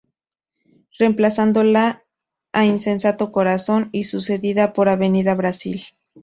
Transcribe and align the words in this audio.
Reemplazando 0.97 1.61
a 2.53 2.65
Insensato 2.65 3.31
corazón 3.31 3.89
y 3.91 4.05
sucedida 4.05 4.73
por 4.73 4.89
Avenida 4.89 5.35
Brasil. 5.35 5.83